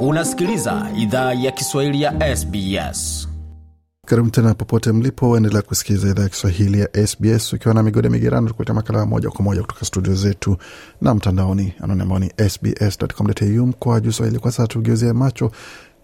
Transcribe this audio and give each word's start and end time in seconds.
Unasikiliza 0.00 0.90
idhaa 0.96 1.32
ya 1.34 1.50
Kiswahili 1.52 2.02
ya 2.02 2.36
SBS. 2.36 3.28
Karibu 4.06 4.30
tena 4.30 4.54
popote 4.54 4.92
mlipo, 4.92 5.36
endelea 5.36 5.62
kusikiliza 5.62 6.08
idhaa 6.08 6.22
ya 6.22 6.28
Kiswahili 6.28 6.80
ya 6.80 7.06
SBS 7.06 7.52
ukiwa 7.52 7.74
na 7.74 7.82
migode 7.82 8.08
migerano, 8.08 8.48
tukuletea 8.48 8.74
makala 8.74 9.06
moja 9.06 9.30
kwa 9.30 9.44
moja 9.44 9.60
kutoka 9.62 9.84
studio 9.84 10.14
zetu 10.14 10.56
na 11.00 11.14
mtandaoni, 11.14 11.72
anwani 11.80 12.02
ambao 12.02 12.18
ni 12.18 12.30
sbs.com.au 12.50 13.66
mkoa 13.66 14.00
juu 14.00 14.12
Swahili. 14.12 14.38
Kwa 14.38 14.50
sasa 14.52 14.66
tugeuzia 14.66 15.14
macho 15.14 15.50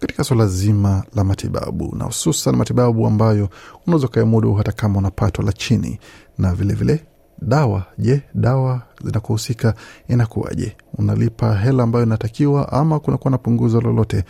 katika 0.01 0.25
suala 0.25 0.47
zima 0.47 1.05
la 1.15 1.25
matibabu 1.25 1.97
na 1.97 2.05
hususan 2.05 2.57
matibabu 2.57 3.07
ambayo 3.07 3.49
unaweza 3.87 4.07
ukayamudu 4.07 4.55
hata 4.55 4.73
kama 4.73 4.99
una 4.99 5.11
pato 5.11 5.43
la 5.43 5.53
chini, 5.53 5.99
na 6.39 6.55
vilevile 6.55 6.93
vile, 6.95 7.07
dawa. 7.43 7.85
Je, 7.99 8.23
dawa 8.35 8.83
zinakuhusika 9.05 9.75
inakuwaje? 10.09 10.77
Unalipa 10.99 11.55
hela 11.55 11.83
ambayo 11.83 12.05
inatakiwa 12.07 12.73
ama 12.73 13.01
kunakuwa 13.01 13.31
na 13.31 13.39
punguzo 13.39 13.81
lolote? 13.81 14.25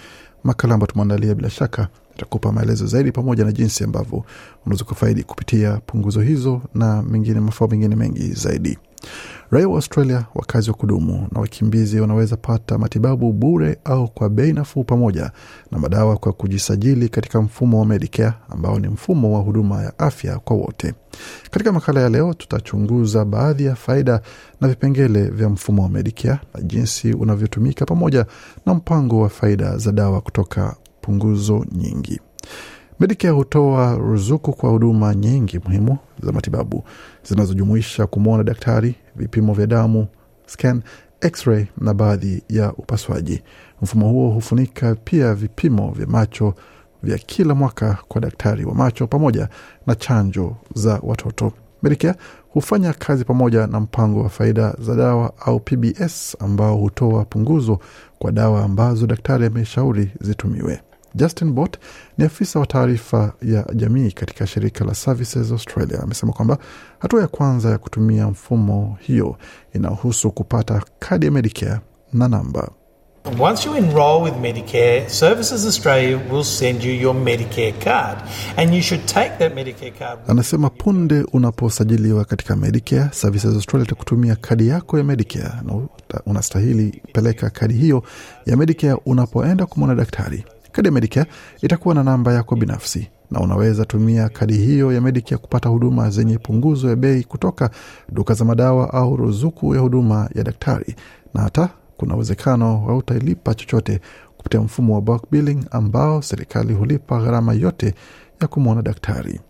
Makala 0.45 0.75
ambayo 0.75 0.93
tumeandalia 0.93 1.35
bila 1.35 1.51
shaka 1.51 1.89
itakupa 2.17 2.53
maelezo 2.53 2.87
zaidi 2.87 3.13
pamoja 3.13 3.45
na 3.45 3.53
jinsi 3.53 3.85
ambavyo 3.85 4.25
unaweza 4.67 4.85
kufaidi 4.85 5.23
kupitia 5.23 5.81
punguzo 5.87 6.21
hizo 6.21 6.61
na 6.75 7.03
mengine 7.03 7.41
mafao 7.41 7.69
mengine 7.69 7.97
mengi 7.97 8.33
zaidi. 8.33 8.79
Raia 9.51 9.69
wa 9.69 9.75
Australia, 9.75 10.25
wakazi 10.35 10.71
wa 10.71 10.77
kudumu 10.77 11.29
na 11.33 11.41
wakimbizi 11.41 12.01
wanaweza 12.01 12.37
pata 12.37 12.79
matibabu 12.79 13.33
bure 13.33 13.79
au 13.85 14.09
kwa 14.09 14.29
bei 14.31 14.53
nafuu 14.53 14.85
pamoja 14.85 15.31
na 15.71 15.79
madawa 15.79 16.17
kwa 16.17 16.33
kujisajili 16.33 17.09
katika 17.09 17.43
mfumo 17.43 17.79
wa 17.81 17.87
Medicare 17.87 18.33
ambao 18.51 18.79
ni 18.79 18.89
mfumo 18.89 19.35
wa 19.35 19.41
huduma 19.41 19.83
ya 19.83 19.99
afya 19.99 20.39
kwa 20.39 20.57
wote. 20.57 20.95
Katika 21.51 21.73
makala 21.73 22.01
ya 22.01 22.09
leo, 22.09 22.35
tutachunguza 22.35 23.25
baadhi 23.25 23.65
ya 23.65 23.75
faida 23.75 24.21
na 24.61 24.69
vipengele 24.69 25.23
vya 25.29 25.49
mfumo 25.49 25.83
wa 25.83 25.89
Medicare 25.89 26.39
na 26.55 26.61
jinsi 26.63 27.13
unavyotumika 27.13 27.87
pamoja 27.87 28.27
na 28.67 28.75
mpango 28.75 29.21
wa 29.21 29.29
faida 29.29 29.79
za 29.79 29.93
dawa 29.93 30.21
kutoka 30.21 30.77
punguzo 31.05 31.65
nyingi. 31.73 32.21
Medicare 33.01 33.35
hutoa 33.35 33.95
ruzuku 33.97 34.53
kwa 34.53 34.71
huduma 34.71 35.15
nyingi 35.15 35.59
muhimu 35.59 35.99
za 36.23 36.33
matibabu 36.33 36.85
zinazojumuisha 37.29 38.07
kumwona 38.07 38.45
daktari, 38.45 38.95
vipimo 39.17 39.55
vya 39.55 39.67
damu, 39.67 40.07
scan, 40.47 40.83
x-ray 41.21 41.65
na 41.79 41.95
baadhi 41.95 42.43
ya 42.49 42.73
upasuaji. 42.73 43.43
Mfumo 43.83 44.09
huo 44.09 44.31
hufunika 44.31 44.95
pia 44.95 45.35
vipimo 45.35 45.91
vya 45.91 46.07
macho 46.07 46.55
vya 47.03 47.19
kila 47.19 47.55
mwaka 47.55 47.99
kwa 48.09 48.21
daktari 48.21 48.65
wa 48.65 48.75
macho 48.75 49.07
pamoja 49.07 49.49
na 49.87 49.95
chanjo 49.95 50.57
za 50.75 51.01
watoto. 51.03 51.53
Medicare 51.83 52.19
hufanya 52.49 52.93
kazi 52.93 53.25
pamoja 53.25 53.67
na 53.67 53.81
mpango 53.81 54.23
wa 54.23 54.29
faida 54.29 54.75
za 54.79 54.95
dawa 54.95 55.33
au 55.41 55.61
PBS 55.61 56.37
ambao 56.41 56.77
hutoa 56.77 57.25
punguzo 57.25 57.79
kwa 58.19 58.33
dawa 58.33 58.65
ambazo 58.65 59.07
daktari 59.07 59.47
ameshauri 59.47 60.11
zitumiwe. 60.21 60.81
Justin 61.15 61.53
Bott 61.53 61.77
ni 62.19 62.25
afisa 62.25 62.61
wa 62.61 62.67
taarifa 62.67 63.33
ya 63.43 63.65
jamii 63.75 64.11
katika 64.13 64.47
shirika 64.47 64.85
la 64.85 64.95
Services 64.95 65.53
Australia. 65.53 66.01
Amesema 66.03 66.33
kwamba 66.33 66.59
hatua 66.99 67.21
ya 67.21 67.27
kwanza 67.29 67.71
ya 67.71 67.79
kutumia 67.79 68.27
mfumo 68.29 68.97
hiyo 69.01 69.37
inahusu 69.75 70.31
kupata 70.31 70.83
kadi 70.99 71.27
ya 71.27 71.33
Medicare 71.33 71.81
na 72.13 72.29
namba. 72.29 72.71
Once 73.41 73.69
you 73.69 73.77
enrol 73.77 74.23
with 74.23 74.35
Medicare, 74.41 75.09
Services 75.09 75.65
Australia 75.67 76.21
will 76.33 76.45
send 76.45 76.83
you 76.85 76.93
your 76.95 77.15
Medicare 77.15 77.73
card 77.73 78.19
and 78.57 78.75
you 78.75 78.83
should 78.83 79.07
take 79.07 79.31
that 79.39 79.55
Medicare 79.55 79.91
card. 79.91 80.19
Anasema 80.29 80.71
punde 80.71 81.23
unaposajiliwa 81.33 82.25
katika 82.25 82.57
Medicare, 82.57 83.09
Services 83.13 83.55
Australia 83.55 83.87
itakutumia 83.87 84.37
kadi 84.37 84.69
yako 84.69 84.99
ya 84.99 85.05
Medicare 85.05 85.53
na 85.63 85.81
unastahili 86.27 87.03
peleka 87.13 87.51
kadi 87.51 87.75
hiyo 87.75 88.03
ya 88.47 88.57
Medicare 88.57 88.99
unapoenda 89.07 89.67
kumwona 89.67 89.95
daktari. 89.95 90.45
Kadi 90.75 90.89
ya 90.89 90.93
Medicare 90.93 91.31
itakuwa 91.63 91.95
na 91.95 92.03
namba 92.05 92.33
yako 92.33 92.57
binafsi 92.57 93.09
na 93.31 93.41
unaweza 93.41 93.85
tumia 93.85 94.29
kadi 94.29 94.55
hiyo 94.57 94.93
ya 94.93 95.01
Medicare 95.01 95.37
kupata 95.37 95.69
huduma 95.69 96.11
zenye 96.11 96.39
punguzo 96.39 96.89
ya 96.89 96.97
bei 96.97 97.25
kutoka 97.25 97.71
duka 98.13 98.35
za 98.35 98.45
madawa 98.45 98.93
au 98.93 99.17
ruzuku 99.17 99.75
ya 99.75 99.81
huduma 99.81 100.31
ya 100.35 100.43
daktari, 100.45 100.95
na 101.35 101.43
hata 101.43 101.69
kuna 101.97 102.15
uwezekano 102.15 102.79
hautailipa 102.87 103.55
chochote 103.55 104.01
kupitia 104.37 104.61
mfumo 104.61 104.95
wa 104.95 105.01
bulk 105.01 105.23
billing 105.31 105.65
ambao 105.71 106.23
serikali 106.23 106.75
hulipa 106.75 107.21
gharama 107.23 107.53
yote 107.55 107.95
ya 108.41 108.49
kumwona 108.49 108.83
daktari. 108.83 109.41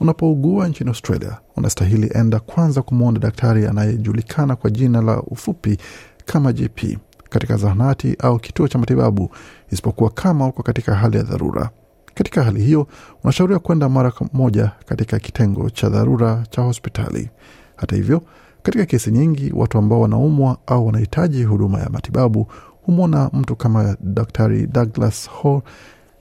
Unapougua 0.00 0.68
nchini 0.68 0.90
Australia, 0.90 1.36
unastahili 1.56 2.10
enda 2.14 2.40
kwanza 2.40 2.82
kumwona 2.82 3.18
daktari 3.18 3.66
anayejulikana 3.66 4.56
kwa 4.56 4.70
jina 4.70 5.02
la 5.02 5.22
ufupi 5.22 5.78
kama 6.24 6.52
GP 6.52 6.98
katika 7.30 7.56
zahanati 7.56 8.16
au 8.18 8.38
kituo 8.38 8.68
cha 8.68 8.78
matibabu, 8.78 9.30
isipokuwa 9.72 10.10
kama 10.10 10.46
uko 10.46 10.62
katika 10.62 10.94
hali 10.94 11.16
ya 11.16 11.22
dharura. 11.22 11.70
Katika 12.14 12.44
hali 12.44 12.62
hiyo, 12.62 12.86
unashauriwa 13.24 13.58
kwenda 13.58 13.88
mara 13.88 14.12
moja 14.32 14.70
katika 14.86 15.18
kitengo 15.18 15.70
cha 15.70 15.88
dharura 15.88 16.44
cha 16.50 16.62
hospitali. 16.62 17.30
Hata 17.76 17.96
hivyo, 17.96 18.22
katika 18.62 18.84
kesi 18.86 19.10
nyingi, 19.10 19.52
watu 19.54 19.78
ambao 19.78 20.00
wanaumwa 20.00 20.58
au 20.66 20.86
wanahitaji 20.86 21.44
huduma 21.44 21.78
ya 21.80 21.90
matibabu 21.90 22.46
humwona 22.82 23.30
mtu 23.32 23.56
kama 23.56 23.96
Daktari 24.00 24.66
Douglas 24.66 25.30
Hall. 25.42 25.60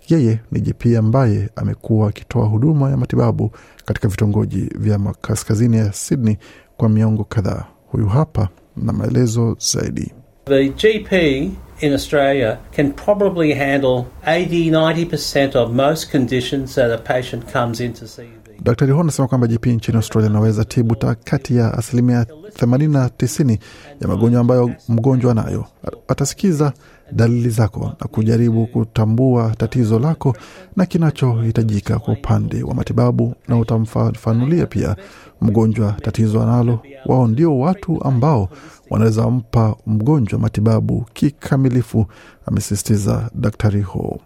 Yeye 0.09 0.39
ni 0.51 0.59
GP 0.61 0.85
ambaye 0.97 1.49
amekuwa 1.55 2.09
akitoa 2.09 2.45
huduma 2.45 2.89
ya 2.89 2.97
matibabu 2.97 3.51
katika 3.85 4.07
vitongoji 4.07 4.69
vya 4.79 4.99
kaskazini 5.22 5.77
ya 5.77 5.93
Sydney 5.93 6.37
kwa 6.77 6.89
miongo 6.89 7.23
kadhaa. 7.23 7.66
Huyu 7.91 8.07
hapa 8.07 8.49
na 8.77 8.93
maelezo 8.93 9.57
zaidi. 9.59 10.13
The 10.45 10.69
GP 10.69 11.56
in 11.81 11.94
Australia 11.94 12.59
can 12.72 12.94
probably 12.94 13.53
handle 13.53 14.06
80 14.28 14.69
90% 14.69 15.56
of 15.56 15.73
most 15.73 16.11
conditions 16.11 16.75
that 16.75 16.91
a 16.91 16.97
patient 17.00 17.51
comes 17.51 17.79
in 17.79 17.94
to 17.94 18.07
see. 18.07 18.29
Daktari 18.63 18.91
Ho 18.91 19.00
anasema 19.01 19.28
kwamba 19.28 19.47
GP 19.47 19.66
nchini 19.67 19.97
Australia 19.97 20.29
anaweza 20.29 20.66
tibu 20.66 20.95
kati 21.23 21.55
ya 21.55 21.73
asilimia 21.73 22.23
80 22.23 22.89
na 22.91 23.07
90 23.07 23.57
ya 24.01 24.07
magonjwa 24.07 24.41
ambayo 24.41 24.72
mgonjwa 24.89 25.34
nayo. 25.34 25.66
Atasikiza 26.07 26.73
dalili 27.11 27.50
zako 27.50 27.85
na 28.01 28.07
kujaribu 28.07 28.67
kutambua 28.67 29.55
tatizo 29.57 30.00
lako 30.00 30.35
na 30.75 30.85
kinachohitajika 30.85 32.00
kwa 32.00 32.13
upande 32.13 32.63
wa 32.63 32.73
matibabu, 32.75 33.35
na 33.47 33.57
utamfafanulia 33.59 34.66
pia 34.66 34.95
mgonjwa 35.41 35.91
tatizo 35.91 36.41
analo. 36.44 36.79
Wao 37.06 37.28
ndio 37.28 37.59
watu 37.59 38.03
ambao 38.03 38.50
wanaweza 38.90 39.29
mpa 39.29 39.75
mgonjwa 39.88 40.40
matibabu 40.40 41.06
kikamilifu, 41.13 42.06
amesisitiza 42.46 43.29
Daktari 43.35 43.81
huo. 43.81 44.19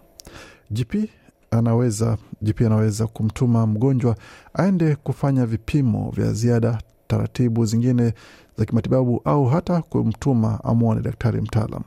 GP 0.70 0.94
anaweza 1.50 2.16
GP 2.42 2.60
anaweza 2.60 3.06
kumtuma 3.06 3.66
mgonjwa 3.66 4.16
aende 4.54 4.96
kufanya 4.96 5.46
vipimo 5.46 6.10
vya 6.16 6.32
ziada, 6.32 6.78
taratibu 7.06 7.64
zingine 7.66 8.12
za 8.58 8.64
kimatibabu, 8.64 9.20
au 9.24 9.46
hata 9.46 9.82
kumtuma 9.82 10.64
amwone 10.64 11.00
daktari 11.00 11.40
mtaalam. 11.40 11.82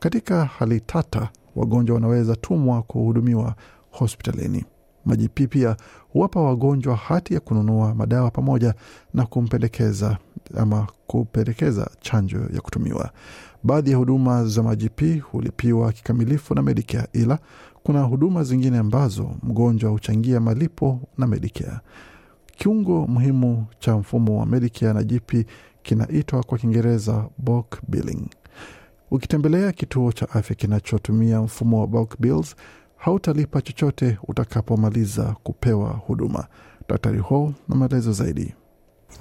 Katika 0.00 0.44
hali 0.44 0.80
tata, 0.80 1.28
wagonjwa 1.56 1.94
wanaweza 1.94 2.36
tumwa 2.36 2.82
kuhudumiwa 2.82 3.54
hospitalini. 3.90 4.64
Majipi 5.04 5.46
pia 5.46 5.76
huwapa 6.12 6.40
wagonjwa 6.40 6.96
hati 6.96 7.34
ya 7.34 7.40
kununua 7.40 7.94
madawa 7.94 8.30
pamoja 8.30 8.74
na 9.14 9.26
kumpendekeza 9.26 10.18
ama 10.56 10.86
kupendekeza 11.06 11.90
chanjo 12.00 12.38
ya 12.54 12.60
kutumiwa. 12.60 13.10
Baadhi 13.62 13.90
ya 13.90 13.96
huduma 13.96 14.44
za 14.44 14.62
majipi 14.62 15.18
hulipiwa 15.18 15.92
kikamilifu 15.92 16.54
na 16.54 16.62
Medicare, 16.62 17.08
ila 17.12 17.38
kuna 17.82 18.02
huduma 18.02 18.44
zingine 18.44 18.78
ambazo 18.78 19.30
mgonjwa 19.42 19.90
huchangia 19.90 20.40
malipo 20.40 21.00
na 21.18 21.26
Medicare. 21.26 21.78
Kiungo 22.56 23.06
muhimu 23.06 23.66
cha 23.78 23.96
mfumo 23.96 24.40
wa 24.40 24.46
Medicare 24.46 24.92
na 24.92 25.02
GP 25.02 25.46
kinaitwa 25.82 26.42
kwa 26.42 26.58
Kiingereza 26.58 27.28
billing. 27.88 28.28
Ukitembelea 29.10 29.72
kituo 29.72 30.12
cha 30.12 30.30
afya 30.30 30.56
kinachotumia 30.56 31.40
mfumo 31.42 31.80
wa 31.80 31.86
bulk 31.86 32.14
bills, 32.20 32.56
hautalipa 32.96 33.60
chochote 33.62 34.18
utakapomaliza 34.28 35.36
kupewa 35.42 35.88
huduma. 35.90 36.46
Daktari 36.88 37.18
Hall 37.20 37.52
na 37.68 37.76
maelezo 37.76 38.12
zaidi. 38.12 38.54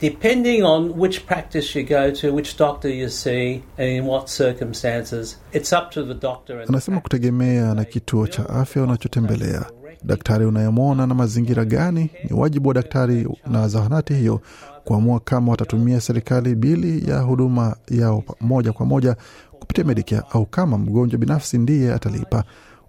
Depending 0.01 0.63
on 0.63 0.93
which 0.97 1.21
practice 1.25 1.79
you 1.79 1.85
go 1.87 2.11
to, 2.11 2.33
which 2.35 2.57
doctor 2.57 2.91
you 2.91 3.09
see, 3.09 3.63
and 3.77 3.87
in 3.89 4.03
what 4.07 4.27
circumstances, 4.27 5.37
it's 5.53 5.71
up 5.73 5.91
to 5.91 6.03
the 6.03 6.13
doctor. 6.13 6.59
And 6.59 6.69
Anasema 6.69 6.99
kutegemea 7.01 7.73
na 7.73 7.83
kituo 7.85 8.27
cha 8.27 8.49
afya 8.49 8.83
unachotembelea, 8.83 9.65
daktari 10.03 10.45
unayemwona 10.45 11.07
na 11.07 11.13
mazingira 11.15 11.65
gani, 11.65 12.09
ni 12.29 12.33
wajibu 12.39 12.67
wa 12.69 12.73
daktari 12.75 13.27
na 13.47 13.67
zahanati 13.67 14.13
hiyo 14.13 14.41
kuamua 14.83 15.19
kama 15.19 15.51
watatumia 15.51 16.01
serikali 16.01 16.55
bili 16.55 17.09
ya 17.09 17.19
huduma 17.19 17.75
yao 17.91 18.23
moja 18.41 18.71
kwa 18.73 18.85
moja 18.85 19.15
kupitia 19.59 19.83
Medicare 19.83 20.21
au 20.31 20.45
kama 20.45 20.77
mgonjwa 20.77 21.19
binafsi 21.19 21.57
ndiye 21.57 21.93
atalipa. 21.93 22.43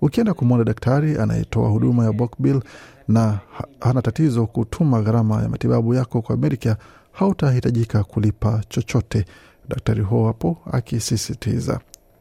Ukienda 0.04 0.34
kumwona 0.34 0.64
daktari 0.64 1.18
anayetoa 1.18 1.68
huduma 1.68 2.04
ya 2.04 2.12
bulk 2.12 2.36
na 3.08 3.38
hana 3.80 4.02
tatizo 4.02 4.46
kutuma 4.46 5.02
gharama 5.02 5.42
ya 5.42 5.48
matibabu 5.48 5.94
yako 5.94 6.22
kwa 6.22 6.36
Medicare, 6.36 6.76
hautahitajika 7.12 8.04
kulipa 8.04 8.62
chochote. 8.68 9.24
Daktari 9.68 10.02
huo 10.02 10.26
hapo 10.26 10.58
akisisitiza. 10.72 11.80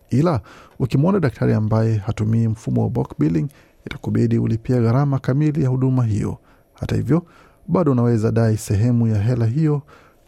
ila 0.09 0.41
ukimwona 0.79 1.19
daktari 1.19 1.53
ambaye 1.53 1.95
hatumii 1.97 2.47
mfumo 2.47 2.83
wa 2.83 2.89
bulk 2.89 3.13
billing 3.19 3.47
itakubidi 3.85 4.37
ulipia 4.37 4.81
gharama 4.81 5.19
kamili 5.19 5.63
ya 5.63 5.69
huduma 5.69 6.05
hiyo. 6.05 6.37
Hata 6.73 6.95
hivyo, 6.95 7.25
bado 7.67 7.91
unaweza 7.91 8.31
dai 8.31 8.57
sehemu 8.57 9.07
ya 9.07 9.21
hela 9.21 9.45
hiyo 9.45 9.81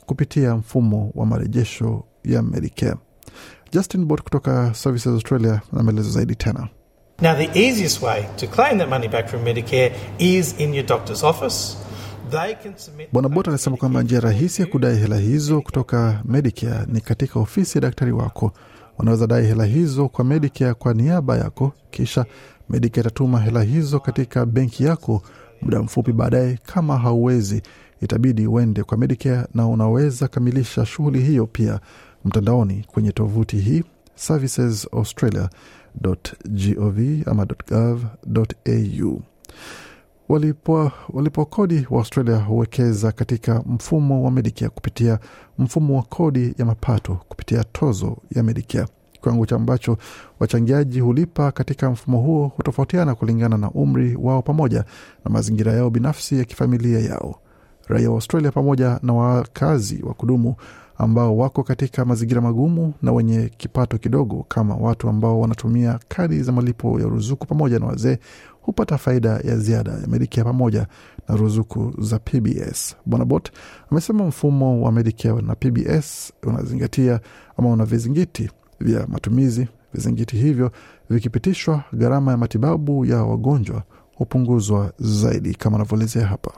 kupitia 0.06 0.56
mfumo 0.56 1.12
wa 1.16 1.26
marejesho 1.26 2.04
ya 2.24 2.42
Medicare. 2.42 2.96
Justin 3.72 4.06
Bot 4.06 4.22
kutoka 4.22 4.74
Services 4.74 5.08
Australia 5.14 5.62
na 5.74 5.84
maelezo 5.84 6.10
zaidi 6.10 6.36
tena. 6.36 6.68
Now, 7.22 7.34
the 7.36 7.50
easiest 7.60 8.02
way 8.02 8.28
to 8.38 8.48
claim 8.48 8.78
that 8.80 8.90
money 8.90 9.08
back 9.08 9.30
from 9.30 9.46
Medicare 9.46 9.94
is 10.20 10.60
in 10.60 10.74
your 10.74 10.86
doctor's 10.86 11.24
office. 11.24 11.78
Bwana 13.12 13.30
Bot 13.30 13.48
anasema 13.48 13.78
kwamba 13.78 14.04
njia 14.04 14.20
rahisi 14.20 14.62
ya 14.62 14.68
kudai 14.68 14.98
hela 14.98 15.18
hizo 15.18 15.62
kutoka 15.62 16.22
Medicare 16.26 16.86
ni 16.88 17.02
katika 17.02 17.40
ofisi 17.40 17.78
ya 17.78 17.82
daktari 17.82 18.12
wako. 18.12 18.52
Wanaweza 18.98 19.28
dai 19.28 19.46
hela 19.46 19.66
hizo 19.66 20.08
kwa 20.10 20.26
Medicare 20.26 20.74
kwa 20.74 20.94
niaba 20.94 21.38
yako, 21.38 21.74
kisha 21.92 22.26
Medicare 22.70 23.02
itatuma 23.02 23.40
hela 23.40 23.64
hizo 23.64 24.00
katika 24.00 24.46
benki 24.46 24.84
yako 24.84 25.22
muda 25.62 25.80
mfupi 25.82 26.12
baadaye. 26.12 26.60
Kama 26.64 26.98
hauwezi, 26.98 27.62
itabidi 28.02 28.48
uende 28.48 28.84
kwa 28.84 28.98
Medicare, 28.98 29.48
na 29.54 29.68
unaweza 29.68 30.28
kamilisha 30.28 30.86
shughuli 30.86 31.22
hiyo 31.22 31.48
pia 31.48 31.80
mtandaoni 32.26 32.86
kwenye 32.88 33.12
tovuti 33.12 33.58
hii 33.58 33.84
servicesaustralia.gov 34.16 37.00
ama 37.26 37.46
.gov.au. 37.70 39.22
Walipo, 40.30 40.92
wa 41.90 42.00
Australia 42.00 42.38
huwekeza 42.38 43.12
katika 43.12 43.64
mfumo 43.66 44.24
wa 44.24 44.32
Medicare 44.32 44.70
kupitia 44.70 45.20
mfumo 45.58 45.96
wa 45.98 46.04
kodi 46.04 46.56
ya 46.58 46.66
mapato 46.66 47.16
kupitia 47.30 47.64
tozo 47.64 48.18
ya 48.32 48.44
Medicare. 48.44 48.88
Kiwango 49.22 49.46
cha 49.46 49.56
ambacho 49.56 49.98
wachangiaji 50.40 51.00
hulipa 51.00 51.52
katika 51.52 51.90
mfumo 51.90 52.18
huo 52.22 52.48
hutofautiana 52.48 53.16
kulingana 53.16 53.58
na 53.58 53.72
umri 53.72 54.16
wao 54.22 54.42
pamoja 54.42 54.86
na 55.26 55.32
mazingira 55.32 55.74
yao 55.74 55.90
binafsi 55.90 56.38
ya 56.38 56.44
kifamilia 56.46 57.00
yao. 57.00 57.40
Raia 57.88 58.10
wa 58.10 58.16
Australia 58.16 58.52
pamoja 58.52 59.00
na 59.04 59.14
wakazi 59.14 60.04
wa 60.04 60.14
kudumu 60.14 60.56
ambao 60.98 61.38
wako 61.38 61.64
katika 61.64 62.06
mazingira 62.06 62.42
magumu 62.42 62.94
na 63.02 63.12
wenye 63.12 63.50
kipato 63.58 63.98
kidogo 63.98 64.46
kama 64.48 64.76
watu 64.76 65.10
ambao 65.10 65.40
wanatumia 65.40 66.00
kadi 66.08 66.44
za 66.44 66.52
malipo 66.52 67.00
ya 67.00 67.06
ruzuku 67.08 67.48
pamoja 67.48 67.80
na 67.80 67.86
wazee 67.86 68.18
hupata 68.62 68.98
faida 68.98 69.30
ya 69.30 69.58
ziada 69.58 69.92
ya 69.92 70.08
Medicare 70.08 70.44
pamoja 70.44 70.88
na 71.28 71.36
ruzuku 71.36 71.94
za 72.00 72.20
PBS. 72.20 72.96
Bwana 73.06 73.26
Bot 73.26 73.52
amesema 73.92 74.26
mfumo 74.26 74.82
wa 74.86 74.92
Medicare 74.92 75.42
na 75.42 75.56
PBS 75.56 76.34
unazingatia 76.44 77.20
ama 77.58 77.70
una 77.70 77.86
vizingiti 77.86 78.50
vya 78.80 79.08
matumizi. 79.08 79.68
Vizingiti 79.94 80.38
hivyo 80.38 80.72
vikipitishwa, 81.10 81.84
gharama 81.94 82.32
ya 82.32 82.38
matibabu 82.38 83.06
ya 83.06 83.24
wagonjwa 83.24 83.84
hupunguzwa 84.16 84.94
zaidi, 85.00 85.56
kama 85.56 85.76
anavyoelezea 85.76 86.28
hapa. 86.28 86.52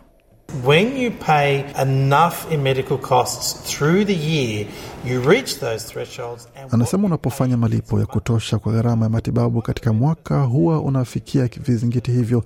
When 0.66 0.96
you 0.98 1.12
pay 1.12 1.66
enough 1.82 2.50
in 2.52 2.64
medical 2.64 2.98
costs 2.98 3.54
through 3.70 4.06
the 4.06 4.16
year, 4.16 4.66
you 5.06 5.20
reach 5.20 5.60
those 5.60 5.84
thresholds. 5.94 6.48
And 6.56 6.72
Anasema 6.74 7.08
unapofanya 7.08 7.58
malipo 7.58 8.00
ya 8.00 8.06
kutosha 8.06 8.60
kwa 8.60 8.74
gharama 8.74 9.06
ya 9.06 9.10
matibabu 9.10 9.62
katika 9.62 9.94
mwaka, 9.94 10.42
huwa 10.42 10.82
unafikia 10.82 11.50
vizingiti 11.58 12.12
hivyo, 12.12 12.44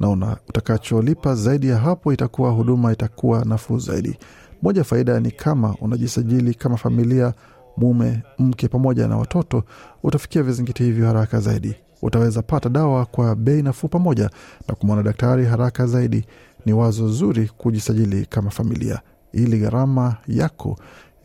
na 0.00 0.08
una 0.08 0.36
utakacholipa 0.48 1.34
zaidi 1.34 1.68
ya 1.68 1.76
hapo 1.76 2.12
itakuwa 2.12 2.50
huduma 2.50 2.92
itakuwa 2.92 3.44
nafuu 3.44 3.78
zaidi. 3.78 4.18
Moja 4.62 4.84
faida 4.84 5.20
ni 5.20 5.30
kama 5.30 5.74
unajisajili 5.80 6.54
kama 6.54 6.76
familia, 6.76 7.34
mume, 7.76 8.22
mke 8.38 8.68
pamoja 8.68 9.08
na 9.08 9.16
watoto, 9.16 9.64
utafikia 10.02 10.42
vizingiti 10.42 10.82
hivyo 10.84 11.06
haraka 11.06 11.40
zaidi. 11.40 11.74
Utaweza 12.02 12.42
pata 12.42 12.68
dawa 12.68 13.06
kwa 13.06 13.36
bei 13.36 13.62
nafuu 13.62 13.88
pamoja 13.88 14.30
na 14.68 14.74
kumwona 14.74 15.02
daktari 15.02 15.44
haraka 15.46 15.86
zaidi. 15.86 16.24
Ni 16.66 16.72
wazo 16.72 17.08
zuri 17.08 17.50
kujisajili 17.58 18.26
kama 18.26 18.50
familia 18.50 19.00
ili 19.32 19.58
gharama 19.58 20.16
yako 20.28 20.78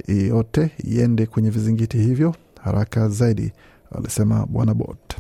yote 0.07 0.71
iende 0.83 1.25
kwenye 1.25 1.49
vizingiti 1.49 1.97
hivyo 1.97 2.35
haraka 2.61 3.09
zaidi, 3.09 3.51
alisema 3.97 4.45
Bwana 4.45 4.73
Bot. 4.73 5.15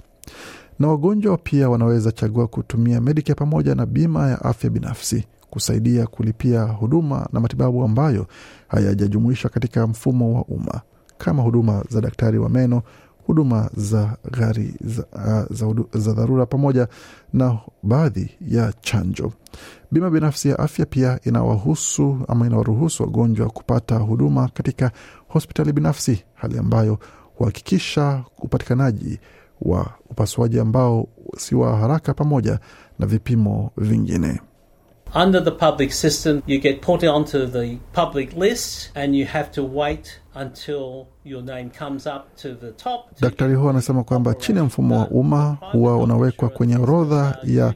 Na 0.79 0.87
wagonjwa 0.87 1.37
pia 1.37 1.69
wanaweza 1.69 2.11
chagua 2.11 2.47
kutumia 2.47 3.01
Medicare 3.01 3.35
pamoja 3.35 3.75
na 3.75 3.85
bima 3.85 4.29
ya 4.29 4.41
afya 4.45 4.69
binafsi 4.69 5.23
kusaidia 5.49 6.07
kulipia 6.07 6.63
huduma 6.63 7.29
na 7.33 7.39
matibabu 7.39 7.83
ambayo 7.83 8.27
hayajajumuishwa 8.67 9.49
katika 9.49 9.87
mfumo 9.87 10.35
wa 10.35 10.43
umma 10.45 10.81
kama 11.17 11.43
huduma 11.43 11.83
za 11.89 12.01
daktari 12.01 12.37
wa 12.39 12.49
meno, 12.49 12.81
huduma 13.27 13.69
za 13.77 14.17
gari 14.31 14.73
za, 14.81 15.05
za, 15.49 15.73
za 15.93 16.13
dharura 16.13 16.45
pamoja 16.45 16.87
na 17.33 17.57
baadhi 17.83 18.29
ya 18.41 18.73
chanjo. 18.81 19.31
Bima 19.91 20.09
binafsi 20.09 20.49
ya 20.49 20.59
afya 20.59 20.85
pia 20.85 21.19
inawahusu 21.23 22.17
ama 22.27 22.47
inawaruhusu 22.47 23.03
wagonjwa 23.03 23.49
kupata 23.49 23.95
huduma 23.97 24.47
katika 24.53 24.91
hospitali 25.27 25.73
binafsi, 25.73 26.23
hali 26.33 26.57
ambayo 26.57 26.99
huhakikisha 27.35 28.23
upatikanaji 28.37 29.19
wa 29.61 29.91
upasuaji 30.09 30.59
ambao 30.59 31.07
si 31.37 31.55
wa 31.55 31.77
haraka 31.77 32.13
pamoja 32.13 32.59
na 32.99 33.05
vipimo 33.05 33.71
vingine. 33.77 34.41
Under 35.15 35.43
the 35.43 35.51
public 35.51 35.91
system, 35.93 36.41
you 36.47 36.59
get 36.59 36.81
put 36.81 37.03
onto 37.03 37.45
the 37.47 37.77
public 37.93 38.35
list 38.35 38.91
and 38.95 39.15
you 39.15 39.25
have 39.25 39.51
to 39.51 39.63
wait 39.63 40.19
until 40.35 41.07
your 41.23 41.41
name 41.41 41.69
comes 41.69 42.05
up 42.05 42.35
to 42.37 42.53
the 42.55 42.71
top. 42.71 43.19
Daktari 43.21 43.55
huo 43.55 43.69
anasema 43.69 44.03
kwamba 44.03 44.33
chini 44.33 44.57
ya 44.57 44.63
mfumo 44.63 44.99
wa 44.99 45.07
umma 45.07 45.57
huwa 45.71 45.97
unawekwa 45.97 46.49
kwenye 46.49 46.77
orodha 46.77 47.37
ya 47.43 47.73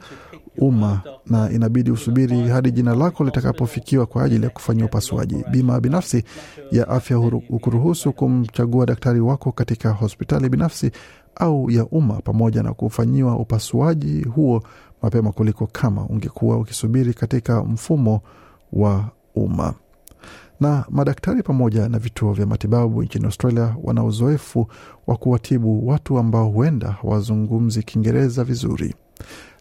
umma 0.58 1.02
na 1.26 1.52
inabidi 1.52 1.92
usubiri 1.92 2.48
hadi 2.48 2.72
jina 2.72 2.96
lako 2.96 3.24
litakapofikiwa 3.24 4.06
kwa 4.06 4.24
ajili 4.24 4.44
ya 4.44 4.50
kufanyia 4.50 4.86
upasuaji. 4.86 5.46
Bima 5.52 5.80
binafsi 5.80 6.24
ya 6.72 6.88
afya 6.88 7.18
hukuruhusu 7.18 8.14
kumchagua 8.14 8.86
daktari 8.86 9.20
wako 9.20 9.52
katika 9.52 9.90
hospitali 9.92 10.50
binafsi 10.50 10.92
au 11.36 11.72
ya 11.72 11.86
umma 11.86 12.14
pamoja 12.22 12.64
na 12.64 12.74
kufanyiwa 12.74 13.36
upasuaji 13.38 14.22
huo 14.24 14.64
mapema 15.02 15.32
kuliko 15.32 15.68
kama 15.72 16.06
ungekuwa 16.06 16.58
ukisubiri 16.58 17.14
katika 17.14 17.64
mfumo 17.64 18.22
wa 18.74 19.06
umma 19.36 19.74
na 20.60 20.86
madaktari 20.90 21.44
pamoja 21.44 21.90
na 21.90 22.00
vituo 22.00 22.34
vya 22.34 22.46
matibabu 22.46 23.04
nchini 23.04 23.26
Australia 23.26 23.76
wana 23.84 24.04
uzoefu 24.04 24.68
wa 25.08 25.18
kuwatibu 25.18 25.88
watu 25.88 26.18
ambao 26.18 26.50
huenda 26.50 26.92
hawazungumzi 26.92 27.84
Kiingereza 27.84 28.44
vizuri. 28.44 28.96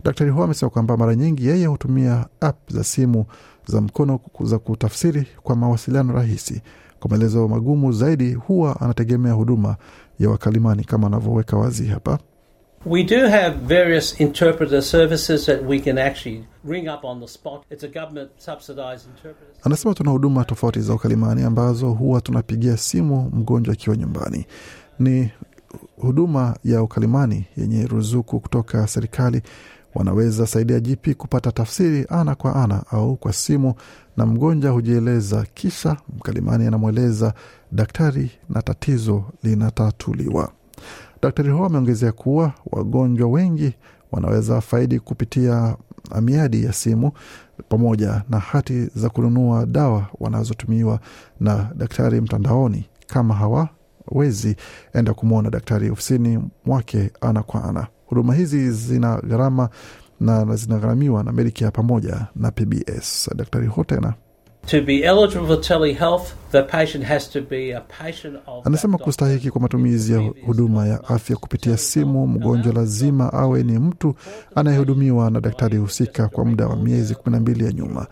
Daktari 0.05 0.31
huo 0.31 0.45
amesema 0.45 0.71
kwamba 0.71 0.97
mara 0.97 1.15
nyingi 1.15 1.47
yeye 1.47 1.67
hutumia 1.67 2.27
app 2.41 2.73
za 2.73 2.85
simu 2.85 3.25
za 3.67 3.81
mkono 3.81 4.21
za 4.41 4.59
kutafsiri 4.59 5.27
kwa 5.43 5.57
mawasiliano 5.57 6.13
rahisi. 6.13 6.63
Kwa 7.01 7.11
maelezo 7.11 7.49
magumu 7.49 7.93
zaidi, 7.93 8.35
huwa 8.35 8.81
anategemea 8.81 9.33
huduma 9.33 9.77
ya 10.19 10.31
wakalimani 10.31 10.85
kama 10.85 11.07
anavyoweka 11.07 11.57
wazi 11.57 11.87
hapa. 11.87 12.19
We 12.87 13.03
do 13.03 13.27
have 13.29 13.57
various 13.57 14.15
interpreter 14.21 14.81
services 14.83 15.45
that 15.47 15.63
we 15.65 15.81
can 15.81 15.99
actually 15.99 16.45
ring 16.65 16.89
up 16.89 17.05
on 17.05 17.21
the 17.21 17.29
spot. 17.29 17.65
It's 17.71 17.85
a 17.85 17.89
government 17.89 18.31
subsidized 18.39 19.07
interpreter. 19.07 19.53
Anasema 19.65 19.95
tuna 19.95 20.11
huduma 20.11 20.45
tofauti 20.45 20.81
za 20.81 20.95
ukalimani 20.95 21.43
ambazo 21.43 21.91
huwa 21.91 22.21
tunapigia 22.21 22.77
simu 22.77 23.31
mgonjwa 23.35 23.73
akiwa 23.75 23.97
nyumbani. 23.97 24.47
Ni 24.99 25.31
huduma 25.97 26.57
ya 26.65 26.83
ukalimani 26.83 27.45
yenye 27.57 27.87
ruzuku 27.87 28.41
kutoka 28.41 28.87
serikali. 28.87 29.43
Wanaweza 29.95 30.47
saidia 30.47 30.81
GP 30.81 31.15
kupata 31.17 31.53
tafsiri 31.53 32.07
ana 32.09 32.35
kwa 32.35 32.57
ana 32.65 32.85
au 32.91 33.17
kwa 33.17 33.33
simu, 33.33 33.75
na 34.17 34.27
mgonjwa 34.27 34.71
hujieleza, 34.73 35.47
kisha 35.55 35.97
mkalimani 36.17 36.67
anamweleza 36.67 37.35
daktari 37.73 38.31
na 38.49 38.63
tatizo 38.63 39.25
linatatuliwa. 39.43 40.53
Daktari 41.23 41.51
huo 41.51 41.67
ameongezea 41.67 42.13
kuwa 42.13 42.53
wagonjwa 42.67 43.29
wengi 43.29 43.75
wanaweza 44.13 44.61
faidi 44.61 45.01
kupitia 45.01 45.77
miadi 46.21 46.65
ya 46.65 46.73
simu 46.73 47.13
pamoja 47.69 48.23
na 48.29 48.39
hati 48.39 48.87
za 48.95 49.09
kununua 49.09 49.67
dawa 49.67 50.07
wanazotumiwa 50.21 51.01
na 51.41 51.71
daktari 51.77 52.21
mtandaoni 52.21 52.89
kama 53.07 53.35
hawawezi 53.35 54.57
enda 54.95 55.15
kumwona 55.15 55.51
daktari 55.51 55.91
ofisini 55.91 56.43
mwake 56.67 57.11
ana 57.21 57.43
kwa 57.43 57.65
ana. 57.65 57.87
Huduma 58.07 58.35
hizi 58.35 58.71
zina 58.71 59.17
gharama 59.21 59.69
na 60.21 60.57
zinagharamiwa 60.57 61.25
na 61.25 61.33
Medicare 61.33 61.71
pamoja 61.71 62.27
na 62.37 62.51
PBS. 62.51 63.31
Daktari 63.37 63.67
huo 63.67 63.85
tena 63.85 64.15
To 64.67 64.83
be 64.83 65.05
eligible 65.05 65.47
for 65.49 65.57
telehealth, 65.57 66.33
the 66.53 66.63
patient 66.63 67.05
has 67.05 67.29
to 67.29 67.41
be 67.43 67.71
a 67.73 67.81
patient 67.81 68.37
of 68.47 68.65
Anasema 68.67 68.99
kustahiki 68.99 69.51
kwa 69.51 69.61
matumizi 69.61 70.13
ya 70.13 70.19
huduma 70.47 70.87
ya 70.87 71.05
afya 71.05 71.37
kupitia 71.37 71.77
simu, 71.77 72.27
mgonjwa 72.27 72.73
lazima 72.73 73.33
awe 73.33 73.63
ni 73.63 73.79
mtu 73.79 74.15
anayehudumiwa 74.55 75.31
na 75.31 75.41
daktari 75.41 75.77
husika 75.79 76.29
kwa 76.29 76.45
muda 76.45 76.67
wa 76.67 76.77
miezi 76.77 77.15
12 77.15 77.65
ya 77.65 77.73
nyuma. 77.73 78.07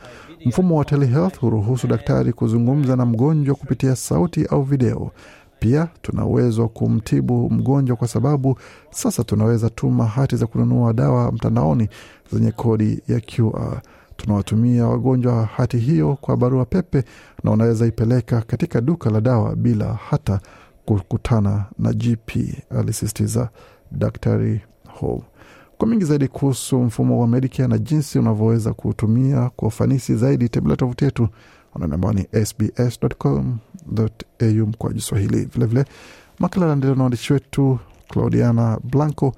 Mfumo 0.47 0.76
wa 0.78 0.85
telehealth 0.85 1.38
huruhusu 1.40 1.87
daktari 1.87 2.33
kuzungumza 2.33 2.97
na 2.97 3.07
mgonjwa 3.07 3.55
kupitia 3.55 3.97
sauti 3.97 4.47
au 4.47 4.62
video. 4.62 5.11
Pia 5.59 5.88
tuna 6.02 6.25
uwezo 6.26 6.62
wa 6.62 6.69
kumtibu 6.69 7.50
mgonjwa 7.50 7.97
kwa 7.97 8.09
sababu 8.09 8.59
sasa 8.90 9.25
tunaweza 9.25 9.71
tuma 9.71 10.07
hati 10.07 10.37
za 10.37 10.47
kununua 10.47 10.93
dawa 10.93 11.33
mtandaoni 11.33 11.88
zenye 12.33 12.52
kodi 12.52 13.02
ya 13.09 13.21
QR. 13.21 13.81
Tunawatumia 14.22 14.87
wagonjwa 14.87 15.44
hati 15.46 15.78
hiyo 15.78 16.16
kwa 16.20 16.37
barua 16.37 16.64
pepe 16.64 17.04
na 17.44 17.50
unaweza 17.50 17.87
ipeleka 17.87 18.40
katika 18.40 18.80
duka 18.80 19.10
la 19.10 19.20
dawa 19.20 19.56
bila 19.56 19.94
hata 19.94 20.40
kukutana 20.84 21.64
na 21.78 21.92
GP, 21.92 22.30
alisisitiza 22.70 23.50
Daktari 23.92 24.60
Hall. 25.00 25.20
Kwa 25.78 25.88
mingi 25.88 26.04
zaidi 26.04 26.28
kuhusu 26.28 26.78
mfumo 26.80 27.20
wa 27.20 27.28
Medicare 27.28 27.68
na 27.68 27.78
jinsi 27.78 28.18
unavyoweza 28.18 28.72
kuutumia 28.72 29.50
kwa 29.56 29.68
ufanisi 29.68 30.16
zaidi, 30.16 30.48
tembelea 30.48 30.76
tovuti 30.76 31.04
yetu 31.04 31.28
anwani 31.75 31.94
ambao 31.94 32.12
ni 32.12 32.26
sbs.com.au 32.46 33.46
mkwa 34.66 34.92
Kiswahili. 34.92 35.44
Vilevile 35.44 35.84
makala 36.38 36.66
yanaendelea 36.66 36.96
na 36.96 37.02
waandishi 37.02 37.32
wetu 37.32 37.78
Claudiana 38.08 38.78
Blanco 38.84 39.34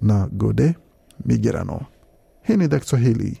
na 0.00 0.26
Gode 0.32 0.74
Migerano. 1.26 1.80
Hii 2.42 2.56
ni 2.56 2.64
idhaa 2.64 2.78
Kiswahili 2.78 3.40